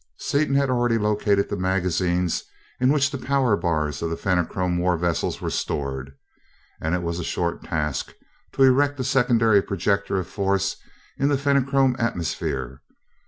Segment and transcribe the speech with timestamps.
[0.17, 2.45] Seaton had already located the magazines
[2.79, 6.15] in which the power bars of the Fenachrone war vessels were stored,
[6.81, 8.11] and it was a short task
[8.53, 10.77] to erect a secondary projector of force
[11.19, 12.81] in the Fenachrone atmosphere.